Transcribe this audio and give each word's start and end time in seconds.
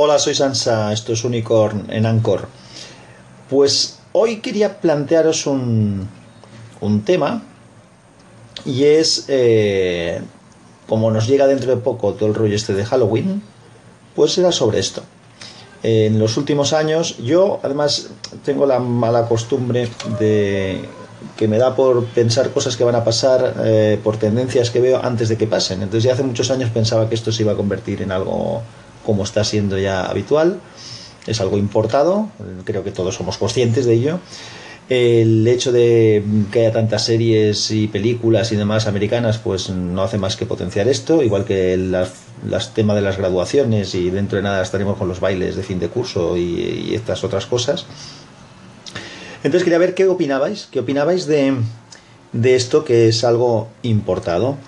Hola, 0.00 0.20
soy 0.20 0.36
Sansa, 0.36 0.92
esto 0.92 1.12
es 1.12 1.24
Unicorn 1.24 1.86
en 1.90 2.06
Anchor. 2.06 2.46
Pues 3.50 3.98
hoy 4.12 4.36
quería 4.36 4.80
plantearos 4.80 5.44
un, 5.48 6.08
un 6.80 7.02
tema 7.02 7.42
y 8.64 8.84
es, 8.84 9.24
eh, 9.26 10.22
como 10.88 11.10
nos 11.10 11.26
llega 11.26 11.48
dentro 11.48 11.74
de 11.74 11.82
poco 11.82 12.14
todo 12.14 12.28
el 12.28 12.36
rollo 12.36 12.54
este 12.54 12.74
de 12.74 12.84
Halloween, 12.84 13.42
pues 14.14 14.34
será 14.34 14.52
sobre 14.52 14.78
esto. 14.78 15.02
En 15.82 16.20
los 16.20 16.36
últimos 16.36 16.72
años, 16.72 17.18
yo 17.18 17.58
además 17.64 18.10
tengo 18.44 18.66
la 18.66 18.78
mala 18.78 19.26
costumbre 19.26 19.88
de 20.20 20.80
que 21.36 21.48
me 21.48 21.58
da 21.58 21.74
por 21.74 22.04
pensar 22.04 22.52
cosas 22.52 22.76
que 22.76 22.84
van 22.84 22.94
a 22.94 23.02
pasar 23.02 23.52
eh, 23.64 23.98
por 24.04 24.16
tendencias 24.16 24.70
que 24.70 24.80
veo 24.80 25.02
antes 25.02 25.28
de 25.28 25.36
que 25.36 25.48
pasen. 25.48 25.82
Entonces 25.82 26.04
ya 26.04 26.12
hace 26.12 26.22
muchos 26.22 26.52
años 26.52 26.70
pensaba 26.70 27.08
que 27.08 27.16
esto 27.16 27.32
se 27.32 27.42
iba 27.42 27.50
a 27.50 27.56
convertir 27.56 28.00
en 28.00 28.12
algo 28.12 28.62
como 29.08 29.24
está 29.24 29.42
siendo 29.42 29.78
ya 29.78 30.04
habitual. 30.04 30.60
Es 31.26 31.40
algo 31.40 31.56
importado, 31.56 32.28
creo 32.64 32.84
que 32.84 32.90
todos 32.90 33.14
somos 33.14 33.38
conscientes 33.38 33.86
de 33.86 33.94
ello. 33.94 34.20
El 34.90 35.48
hecho 35.48 35.72
de 35.72 36.22
que 36.52 36.60
haya 36.60 36.72
tantas 36.72 37.06
series 37.06 37.70
y 37.70 37.88
películas 37.88 38.52
y 38.52 38.56
demás 38.56 38.86
americanas, 38.86 39.38
pues 39.38 39.70
no 39.70 40.02
hace 40.02 40.18
más 40.18 40.36
que 40.36 40.44
potenciar 40.44 40.88
esto, 40.88 41.22
igual 41.22 41.46
que 41.46 41.72
el 41.72 41.96
las 42.46 42.74
temas 42.74 42.96
de 42.96 43.02
las 43.02 43.16
graduaciones 43.16 43.94
y 43.94 44.10
dentro 44.10 44.36
de 44.36 44.42
nada 44.42 44.62
estaremos 44.62 44.98
con 44.98 45.08
los 45.08 45.20
bailes 45.20 45.56
de 45.56 45.62
fin 45.62 45.78
de 45.78 45.88
curso 45.88 46.36
y, 46.36 46.94
estas 46.94 47.24
otras 47.24 47.46
cosas. 47.46 47.86
Entonces 49.42 49.64
quería 49.64 49.78
ver 49.78 49.94
qué 49.94 50.06
opinabais, 50.06 50.68
qué 50.70 50.80
opinabais 50.80 51.26
de 51.26 51.56
esto 52.42 52.84
que 52.84 53.08
es 53.08 53.24
algo 53.24 53.68
importado. 53.82 54.58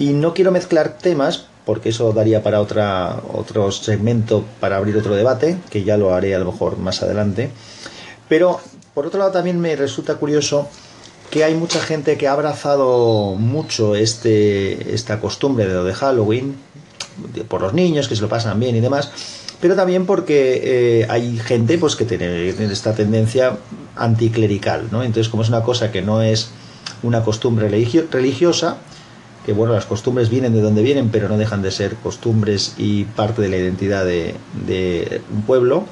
Y 0.00 0.14
no 0.14 0.34
quiero 0.34 0.50
mezclar 0.50 0.98
temas 0.98 1.46
porque 1.68 1.90
eso 1.90 2.14
daría 2.14 2.42
para 2.42 2.62
otra, 2.62 3.20
otro 3.34 3.70
segmento 3.70 4.42
para 4.58 4.78
abrir 4.78 4.96
otro 4.96 5.14
debate, 5.14 5.58
que 5.68 5.84
ya 5.84 5.98
lo 5.98 6.14
haré 6.14 6.34
a 6.34 6.38
lo 6.38 6.46
mejor 6.50 6.78
más 6.78 7.02
adelante. 7.02 7.50
Pero 8.26 8.58
por 8.94 9.04
otro 9.04 9.18
lado 9.18 9.32
también 9.32 9.60
me 9.60 9.76
resulta 9.76 10.14
curioso 10.14 10.66
que 11.30 11.44
hay 11.44 11.54
mucha 11.54 11.78
gente 11.82 12.16
que 12.16 12.26
ha 12.26 12.32
abrazado 12.32 13.34
mucho 13.34 13.96
este, 13.96 14.94
esta 14.94 15.20
costumbre 15.20 15.66
de 15.66 15.74
lo 15.74 15.84
de 15.84 15.92
Halloween, 15.92 16.56
por 17.48 17.60
los 17.60 17.74
niños 17.74 18.08
que 18.08 18.16
se 18.16 18.22
lo 18.22 18.30
pasan 18.30 18.58
bien 18.58 18.74
y 18.74 18.80
demás, 18.80 19.10
pero 19.60 19.76
también 19.76 20.06
porque 20.06 20.62
eh, 21.02 21.06
hay 21.10 21.36
gente 21.36 21.76
pues 21.76 21.96
que 21.96 22.06
tiene 22.06 22.48
esta 22.48 22.94
tendencia 22.94 23.58
anticlerical, 23.94 24.88
¿no? 24.90 25.02
Entonces, 25.02 25.28
como 25.28 25.42
es 25.42 25.50
una 25.50 25.62
cosa 25.62 25.92
que 25.92 26.00
no 26.00 26.22
es 26.22 26.48
una 27.02 27.22
costumbre 27.22 27.68
religiosa, 27.68 28.78
que 29.48 29.54
bueno, 29.54 29.72
las 29.72 29.86
costumbres 29.86 30.28
vienen 30.28 30.52
de 30.52 30.60
donde 30.60 30.82
vienen, 30.82 31.08
pero 31.08 31.26
no 31.26 31.38
dejan 31.38 31.62
de 31.62 31.70
ser 31.70 31.94
costumbres 31.94 32.74
y 32.76 33.04
parte 33.04 33.40
de 33.40 33.48
la 33.48 33.56
identidad 33.56 34.04
de, 34.04 35.22
un 35.32 35.40
pueblo, 35.40 35.84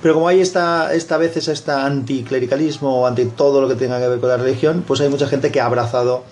pero 0.00 0.14
como 0.14 0.26
hay 0.28 0.40
esta, 0.40 0.94
esta 0.94 1.18
veces 1.18 1.48
este 1.48 1.72
anticlericalismo 1.72 3.02
o 3.02 3.06
ante 3.06 3.26
todo 3.26 3.60
lo 3.60 3.68
que 3.68 3.74
tenga 3.74 4.00
que 4.00 4.08
ver 4.08 4.20
con 4.20 4.30
la 4.30 4.38
religión, 4.38 4.84
pues 4.86 5.02
hay 5.02 5.10
mucha 5.10 5.26
gente 5.26 5.52
que 5.52 5.60
ha 5.60 5.66
abrazado 5.66 6.24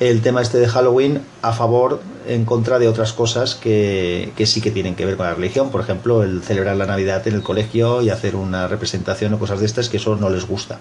el 0.00 0.22
tema 0.22 0.40
este 0.40 0.56
de 0.56 0.68
Halloween 0.68 1.20
a 1.42 1.52
favor, 1.52 2.00
en 2.26 2.46
contra 2.46 2.78
de 2.78 2.88
otras 2.88 3.12
cosas 3.12 3.56
que, 3.56 4.32
que, 4.38 4.46
sí 4.46 4.62
que 4.62 4.70
tienen 4.70 4.94
que 4.94 5.04
ver 5.04 5.18
con 5.18 5.26
la 5.26 5.34
religión. 5.34 5.70
Por 5.70 5.82
ejemplo, 5.82 6.22
el 6.22 6.42
celebrar 6.42 6.76
la 6.76 6.86
Navidad 6.86 7.28
en 7.28 7.34
el 7.34 7.42
colegio 7.42 8.00
y 8.00 8.08
hacer 8.08 8.36
una 8.36 8.68
representación 8.68 9.34
o 9.34 9.38
cosas 9.38 9.60
de 9.60 9.66
estas 9.66 9.90
que 9.90 9.98
eso 9.98 10.16
no 10.16 10.30
les 10.30 10.46
gusta. 10.46 10.78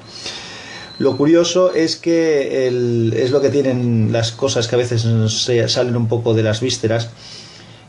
Lo 0.97 1.17
curioso 1.17 1.73
es 1.73 1.97
que 1.97 2.67
es 2.67 3.31
lo 3.31 3.41
que 3.41 3.49
tienen 3.49 4.09
las 4.11 4.31
cosas 4.31 4.67
que 4.67 4.75
a 4.75 4.77
veces 4.77 5.05
salen 5.67 5.95
un 5.97 6.07
poco 6.07 6.33
de 6.33 6.43
las 6.43 6.61
vísceras 6.61 7.09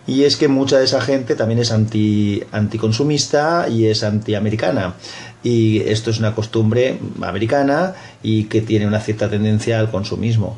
y 0.07 0.23
es 0.23 0.37
que 0.37 0.47
mucha 0.47 0.79
de 0.79 0.85
esa 0.85 1.01
gente 1.01 1.35
también 1.35 1.59
es 1.59 1.73
anti, 1.73 2.43
anticonsumista 2.53 3.69
y 3.69 3.87
es 3.87 4.05
antiamericana. 4.05 4.95
Y 5.43 5.81
esto 5.81 6.11
es 6.11 6.19
una 6.19 6.35
costumbre 6.35 6.99
americana 7.23 7.95
y 8.23 8.45
que 8.45 8.61
tiene 8.61 8.87
una 8.87 9.01
cierta 9.01 9.29
tendencia 9.29 9.81
al 9.81 9.91
consumismo. 9.91 10.57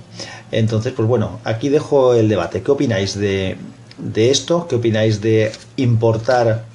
Entonces, 0.53 0.92
pues 0.94 1.08
bueno, 1.08 1.41
aquí 1.44 1.70
dejo 1.70 2.14
el 2.14 2.28
debate. 2.28 2.62
¿Qué 2.62 2.70
opináis 2.70 3.19
de, 3.19 3.56
de 3.97 4.31
esto? 4.31 4.66
¿Qué 4.69 4.76
opináis 4.76 5.22
de 5.22 5.53
importar 5.76 6.66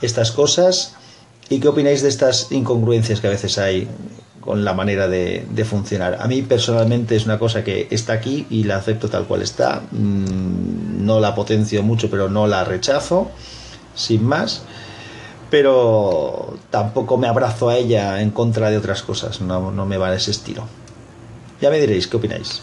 estas 0.00 0.32
cosas? 0.32 0.94
¿Y 1.50 1.60
qué 1.60 1.68
opináis 1.68 2.02
de 2.02 2.08
estas 2.08 2.50
incongruencias 2.50 3.20
que 3.20 3.26
a 3.26 3.30
veces 3.30 3.58
hay 3.58 3.88
con 4.46 4.64
la 4.64 4.72
manera 4.72 5.08
de, 5.08 5.64
funcionar. 5.68 6.18
A 6.20 6.28
mí 6.28 6.40
personalmente 6.42 7.16
es 7.16 7.26
una 7.26 7.38
cosa 7.38 7.64
que 7.64 7.88
está 7.90 8.12
aquí 8.12 8.46
y 8.48 8.62
la 8.62 8.76
acepto 8.76 9.10
tal 9.10 9.24
cual 9.24 9.42
está. 9.42 9.82
Mm, 9.90 11.04
no 11.04 11.18
la 11.18 11.34
potencio 11.34 11.82
mucho, 11.82 12.08
pero 12.08 12.30
no 12.30 12.46
la 12.46 12.64
rechazo, 12.64 13.28
sin 13.94 14.24
más. 14.24 14.62
Pero 15.50 16.56
tampoco 16.70 17.18
me 17.18 17.26
abrazo 17.26 17.68
a 17.68 17.76
ella 17.76 18.22
en 18.22 18.30
contra 18.30 18.70
de 18.70 18.78
otras 18.78 19.02
cosas. 19.02 19.40
No, 19.40 19.70
me 19.84 19.96
va 19.96 20.14
ese 20.14 20.30
estilo. 20.30 20.64
Ya 21.60 21.68
me 21.68 21.80
diréis, 21.80 22.06
¿qué 22.06 22.16
opináis? 22.16 22.62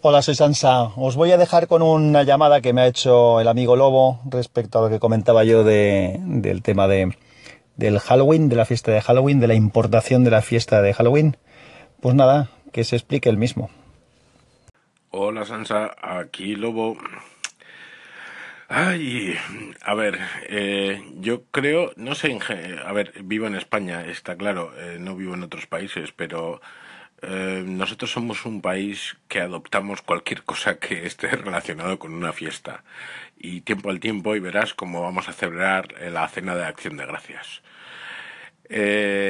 Hola, 0.00 0.22
soy 0.22 0.34
Sansa. 0.34 0.84
Os 0.96 1.16
voy 1.16 1.32
a 1.32 1.38
dejar 1.38 1.66
con 1.66 1.82
una 1.82 2.22
llamada 2.22 2.60
que 2.62 2.72
me 2.72 2.82
ha 2.82 2.86
hecho 2.86 3.40
el 3.40 3.48
amigo 3.48 3.76
Lobo 3.76 4.20
respecto 4.24 4.78
a 4.78 4.82
lo 4.82 4.88
que 4.88 5.00
comentaba 5.00 5.44
yo 5.44 5.64
del 5.64 6.62
tema 6.62 6.88
de, 6.88 7.14
del 7.76 7.98
Halloween, 7.98 8.48
de 8.48 8.56
la 8.56 8.64
fiesta 8.64 8.92
de 8.92 9.00
Halloween, 9.00 9.40
de 9.40 9.48
la 9.48 9.54
importación 9.54 10.24
de 10.24 10.30
la 10.30 10.42
fiesta 10.42 10.82
de 10.82 10.94
Halloween. 10.94 11.36
Pues 12.00 12.14
nada, 12.14 12.50
que 12.72 12.84
se 12.84 12.96
explique 12.96 13.28
el 13.28 13.38
mismo. 13.38 13.70
Hola 15.10 15.44
Sansa, 15.44 15.94
aquí 16.02 16.56
Lobo. 16.56 16.96
Ay, 18.68 19.36
a 19.82 19.94
ver, 19.94 20.18
eh, 20.48 21.00
yo 21.16 21.44
creo, 21.50 21.92
no 21.96 22.14
sé, 22.14 22.36
a 22.84 22.92
ver, 22.92 23.12
vivo 23.22 23.46
en 23.46 23.54
España, 23.54 24.06
está 24.06 24.36
claro, 24.36 24.72
eh, 24.78 24.96
no 24.98 25.14
vivo 25.14 25.34
en 25.34 25.42
otros 25.42 25.66
países, 25.66 26.12
pero 26.12 26.60
eh, 27.22 27.62
nosotros 27.66 28.10
somos 28.10 28.44
un 28.46 28.60
país 28.60 29.16
que 29.28 29.40
adoptamos 29.40 30.02
cualquier 30.02 30.42
cosa 30.44 30.78
que 30.78 31.06
esté 31.06 31.28
relacionado 31.28 31.98
con 31.98 32.14
una 32.14 32.32
fiesta. 32.32 32.84
Y 33.36 33.62
tiempo 33.62 33.90
al 33.90 34.00
tiempo 34.00 34.36
y 34.36 34.40
verás 34.40 34.74
cómo 34.74 35.02
vamos 35.02 35.28
a 35.28 35.32
celebrar 35.32 35.94
la 36.10 36.28
cena 36.28 36.54
de 36.54 36.64
acción 36.64 36.96
de 36.96 37.06
gracias. 37.06 37.62
Eh, 38.68 39.23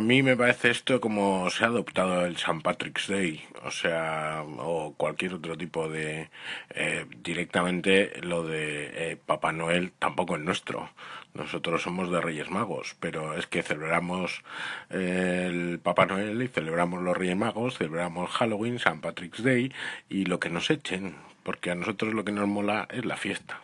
a 0.00 0.02
mí 0.02 0.22
me 0.22 0.34
parece 0.34 0.70
esto 0.70 0.98
como 0.98 1.50
se 1.50 1.62
ha 1.62 1.66
adoptado 1.66 2.24
el 2.24 2.36
St. 2.36 2.62
Patrick's 2.62 3.06
Day, 3.06 3.44
o 3.62 3.70
sea, 3.70 4.42
o 4.56 4.94
cualquier 4.96 5.34
otro 5.34 5.58
tipo 5.58 5.90
de... 5.90 6.30
Eh, 6.70 7.04
directamente 7.22 8.18
lo 8.22 8.46
de 8.46 9.12
eh, 9.12 9.18
Papá 9.18 9.52
Noel 9.52 9.92
tampoco 9.98 10.36
es 10.36 10.42
nuestro. 10.42 10.88
Nosotros 11.34 11.82
somos 11.82 12.10
de 12.10 12.18
Reyes 12.18 12.50
Magos, 12.50 12.96
pero 12.98 13.36
es 13.36 13.46
que 13.46 13.62
celebramos 13.62 14.42
el 14.88 15.80
Papá 15.82 16.06
Noel 16.06 16.40
y 16.40 16.48
celebramos 16.48 17.02
los 17.02 17.14
Reyes 17.14 17.36
Magos, 17.36 17.76
celebramos 17.76 18.30
Halloween, 18.30 18.76
St. 18.76 19.00
Patrick's 19.02 19.44
Day 19.44 19.70
y 20.08 20.24
lo 20.24 20.40
que 20.40 20.48
nos 20.48 20.70
echen, 20.70 21.16
porque 21.42 21.72
a 21.72 21.74
nosotros 21.74 22.14
lo 22.14 22.24
que 22.24 22.32
nos 22.32 22.48
mola 22.48 22.88
es 22.90 23.04
la 23.04 23.18
fiesta 23.18 23.60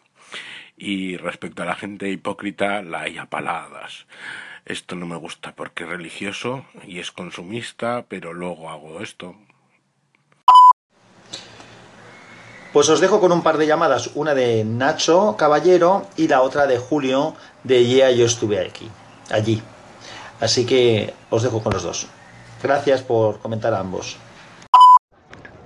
y 0.77 1.17
respecto 1.17 1.63
a 1.63 1.67
la 1.67 1.77
gente 1.77 2.11
hipócrita 2.11 2.83
la 2.83 3.03
hay 3.03 3.17
a 3.17 3.25
paladas. 3.25 4.07
Esto 4.67 4.97
no 4.97 5.07
me 5.07 5.17
gusta 5.17 5.55
porque 5.55 5.85
es 5.85 5.91
religioso 5.91 6.65
y 6.85 6.99
es 6.99 7.13
consumista, 7.13 8.05
pero 8.09 8.33
luego 8.33 8.69
hago 8.69 9.01
esto. 9.01 9.37
Pues 12.73 12.89
os 12.89 13.01
dejo 13.01 13.21
con 13.21 13.31
un 13.31 13.45
par 13.45 13.59
de 13.59 13.69
llamadas, 13.69 14.11
una 14.17 14.35
de 14.35 14.65
Nacho 14.65 15.37
Caballero 15.39 16.09
y 16.17 16.27
la 16.27 16.43
otra 16.43 16.67
de 16.67 16.79
Julio 16.79 17.37
de 17.63 17.87
Yeah, 17.87 18.11
yo 18.11 18.27
estuve 18.27 18.61
aquí, 18.61 18.91
allí. 19.31 19.63
Así 20.41 20.67
que 20.67 21.15
os 21.31 21.45
dejo 21.45 21.63
con 21.63 21.73
los 21.73 21.85
dos. 21.85 22.09
Gracias 22.61 23.03
por 23.03 23.39
comentar 23.39 23.73
a 23.73 23.79
ambos. 23.79 24.17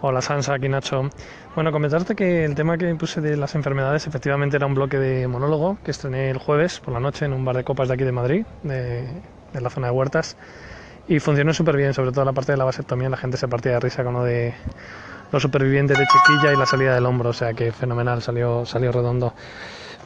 Hola 0.02 0.22
Sansa, 0.22 0.54
aquí 0.54 0.66
Nacho. 0.66 1.10
Bueno, 1.54 1.72
comentarte 1.72 2.14
que 2.14 2.46
el 2.46 2.54
tema 2.54 2.78
que 2.78 2.94
puse 2.94 3.20
de 3.20 3.36
las 3.36 3.54
enfermedades 3.54 4.06
efectivamente 4.06 4.56
era 4.56 4.64
un 4.64 4.74
bloque 4.74 4.98
de 4.98 5.28
monólogo 5.28 5.76
que 5.84 5.90
estrené 5.90 6.30
el 6.30 6.38
jueves 6.38 6.80
por 6.80 6.94
la 6.94 7.00
noche 7.00 7.26
en 7.26 7.34
un 7.34 7.44
bar 7.44 7.54
de 7.54 7.64
copas 7.64 7.88
de 7.88 7.94
aquí 7.94 8.04
de 8.04 8.12
Madrid, 8.12 8.46
de, 8.62 9.06
la 9.52 9.68
zona 9.68 9.88
de 9.88 9.92
Huertas, 9.92 10.38
y 11.06 11.18
funcionó 11.18 11.52
súper 11.52 11.76
bien, 11.76 11.92
sobre 11.92 12.12
todo 12.12 12.24
la 12.24 12.32
parte 12.32 12.52
de 12.52 12.56
la 12.56 12.64
vasectomía, 12.64 13.10
la 13.10 13.18
gente 13.18 13.36
se 13.36 13.46
partía 13.46 13.72
de 13.72 13.80
risa 13.80 14.02
con 14.02 14.14
lo 14.14 14.24
de 14.24 14.54
los 15.32 15.42
supervivientes 15.42 15.98
de 15.98 16.06
chiquilla 16.06 16.54
y 16.54 16.56
la 16.56 16.64
salida 16.64 16.94
del 16.94 17.04
hombro, 17.04 17.28
o 17.28 17.34
sea 17.34 17.52
que 17.52 17.70
fenomenal, 17.70 18.22
salió, 18.22 18.64
salió 18.64 18.92
redondo 18.92 19.34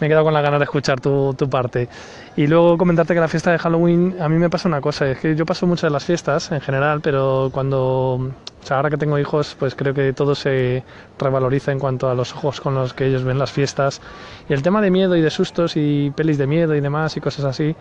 me 0.01 0.09
he 0.09 0.11
quedado 0.11 0.25
con 0.25 0.35
la 0.35 0.41
ganas 0.41 0.59
de 0.59 0.65
escuchar 0.65 1.01
tu, 1.01 1.35
tu, 1.35 1.49
parte. 1.49 1.89
Y 2.37 2.49
luego 2.49 2.77
comentarte 2.77 3.15
que 3.15 3.21
la 3.21 3.29
fiesta 3.29 3.53
de 3.53 3.59
Halloween, 3.59 4.17
a 4.21 4.29
mí 4.29 4.37
me 4.39 4.51
pasa 4.51 4.69
una 4.69 4.81
cosa, 4.81 5.09
es 5.09 5.19
que 5.19 5.37
yo 5.37 5.47
paso 5.47 5.69
muchas 5.69 5.85
de 5.85 5.91
las 5.91 6.05
fiestas 6.05 6.51
en 6.51 6.61
general, 6.61 7.01
pero 7.01 7.51
cuando, 7.53 8.33
o 8.65 8.67
sea, 8.67 8.79
ahora 8.79 8.89
que 8.89 8.97
tengo 8.97 9.19
hijos, 9.19 9.55
pues 9.59 9.75
creo 9.75 9.93
que 9.93 10.15
todo 10.15 10.35
se 10.35 10.83
revaloriza 11.19 11.71
en 11.71 11.79
cuanto 11.79 12.09
a 12.09 12.15
los 12.15 12.35
ojos 12.35 12.63
con 12.63 12.75
los 12.75 12.95
que 12.95 13.07
ellos 13.07 13.23
ven 13.23 13.39
las 13.39 13.53
fiestas. 13.53 14.01
Y 14.49 14.55
el 14.55 14.63
tema 14.63 14.81
de 14.81 14.91
miedo 14.91 15.15
y 15.17 15.21
de 15.21 15.29
sustos 15.29 15.77
y 15.77 16.11
pelis 16.17 16.39
de 16.39 16.47
miedo 16.47 16.75
y 16.75 16.81
demás 16.81 17.15
y 17.19 17.21
cosas 17.21 17.45
así, 17.45 17.77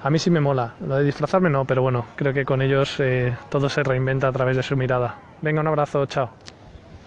a 0.00 0.08
mí 0.08 0.20
sí 0.20 0.30
me 0.30 0.38
mola. 0.38 0.76
Lo 0.86 0.94
de 0.94 1.02
disfrazarme 1.02 1.50
no, 1.50 1.64
pero 1.64 1.82
bueno, 1.82 2.06
creo 2.14 2.32
que 2.32 2.44
con 2.44 2.62
ellos 2.62 2.94
eh, 3.00 3.36
todo 3.48 3.68
se 3.68 3.82
reinventa 3.82 4.28
a 4.28 4.32
través 4.32 4.56
de 4.56 4.62
su 4.62 4.76
mirada. 4.76 5.18
Venga, 5.42 5.62
un 5.62 5.66
abrazo, 5.66 6.06
chao. 6.06 6.30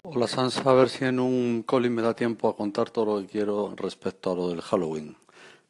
Hola 0.04 0.28
Sansa, 0.28 0.70
a 0.70 0.74
ver 0.74 0.90
si 0.90 1.06
en 1.06 1.18
un 1.18 1.64
colin 1.64 1.96
me 1.96 2.02
da 2.02 2.14
tiempo 2.14 2.50
a 2.50 2.58
contar 2.58 2.90
todo 2.90 3.06
lo 3.06 3.22
que 3.22 3.28
quiero 3.28 3.74
respecto 3.78 4.34
a 4.34 4.36
lo 4.36 4.50
del 4.50 4.60
Halloween. 4.60 5.16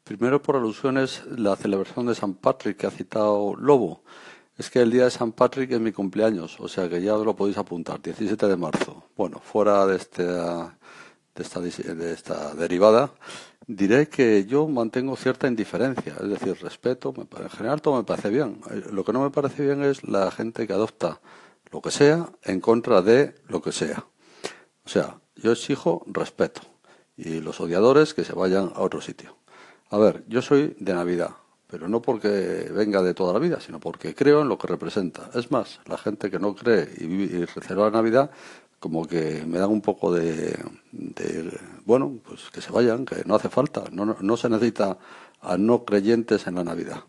Primero 0.03 0.41
por 0.41 0.56
alusiones, 0.56 1.23
la 1.27 1.56
celebración 1.56 2.07
de 2.07 2.15
San 2.15 2.33
Patrick 2.33 2.77
que 2.77 2.88
ha 2.88 2.91
citado 2.91 3.56
Lobo. 3.56 4.01
Es 4.57 4.69
que 4.69 4.81
el 4.81 4.91
día 4.91 5.05
de 5.05 5.11
San 5.11 5.31
Patrick 5.31 5.71
es 5.71 5.79
mi 5.79 5.91
cumpleaños, 5.91 6.59
o 6.59 6.67
sea 6.67 6.88
que 6.88 7.01
ya 7.01 7.15
os 7.15 7.25
lo 7.25 7.35
podéis 7.35 7.57
apuntar, 7.57 8.01
17 8.01 8.47
de 8.47 8.55
marzo. 8.55 9.05
Bueno, 9.17 9.39
fuera 9.39 9.85
de 9.88 9.95
esta, 9.95 10.77
de 11.33 11.44
esta, 11.44 11.59
de 11.59 12.13
esta 12.13 12.53
derivada, 12.53 13.11
diré 13.65 14.09
que 14.09 14.45
yo 14.45 14.67
mantengo 14.67 15.15
cierta 15.15 15.47
indiferencia, 15.47 16.15
es 16.21 16.29
decir, 16.29 16.55
respeto, 16.61 17.13
en 17.17 17.50
general 17.50 17.81
todo 17.81 17.97
me 17.97 18.03
parece 18.03 18.29
bien. 18.29 18.61
Lo 18.91 19.03
que 19.03 19.13
no 19.13 19.23
me 19.23 19.31
parece 19.31 19.65
bien 19.65 19.83
es 19.83 20.03
la 20.03 20.29
gente 20.29 20.67
que 20.67 20.73
adopta 20.73 21.19
lo 21.71 21.81
que 21.81 21.89
sea 21.89 22.29
en 22.44 22.59
contra 22.59 23.01
de 23.01 23.33
lo 23.47 23.61
que 23.61 23.71
sea. 23.71 24.06
O 24.85 24.89
sea, 24.89 25.19
yo 25.35 25.51
exijo 25.51 26.03
respeto 26.06 26.61
y 27.17 27.39
los 27.39 27.59
odiadores 27.59 28.13
que 28.13 28.23
se 28.23 28.33
vayan 28.33 28.71
a 28.75 28.81
otro 28.81 29.01
sitio. 29.01 29.38
A 29.89 29.97
ver, 29.97 30.23
yo 30.27 30.41
soy 30.41 30.75
de 30.79 30.94
Navidad, 30.94 31.31
pero 31.73 31.87
no 31.87 32.03
porque 32.03 32.69
venga 32.71 33.01
de 33.01 33.15
toda 33.15 33.33
la 33.33 33.39
vida, 33.39 33.59
sino 33.59 33.79
porque 33.79 34.13
creo 34.13 34.43
en 34.43 34.47
lo 34.47 34.59
que 34.59 34.67
representa. 34.67 35.31
Es 35.33 35.49
más, 35.49 35.79
la 35.87 35.97
gente 35.97 36.29
que 36.29 36.37
no 36.37 36.53
cree 36.53 36.87
y, 36.99 37.05
y 37.05 37.45
la 37.67 37.89
Navidad, 37.89 38.29
como 38.79 39.07
que 39.07 39.43
me 39.47 39.57
dan 39.57 39.71
un 39.71 39.81
poco 39.81 40.13
de, 40.13 40.55
bueno, 41.83 42.19
pues 42.23 42.51
que 42.51 42.61
se 42.61 42.71
vayan, 42.71 43.05
que 43.05 43.23
no 43.25 43.33
hace 43.33 43.49
falta, 43.49 43.85
no, 43.91 44.05
no 44.05 44.37
se 44.37 44.49
necesita 44.49 44.99
a 45.41 45.57
no 45.57 45.83
creyentes 45.83 46.45
en 46.45 46.53
la 46.53 46.63
Navidad. 46.63 47.05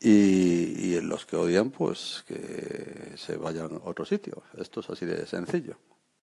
Y, 0.00 0.88
y 0.88 0.96
en 0.96 1.08
los 1.08 1.24
que 1.24 1.36
odian, 1.36 1.70
pues 1.70 2.24
que 2.26 3.12
se 3.14 3.36
vayan 3.36 3.76
a 3.76 3.88
otro 3.88 4.04
sitio. 4.04 4.42
Esto 4.58 4.80
es 4.80 4.90
así 4.90 5.06
de 5.06 5.24
sencillo. 5.24 5.76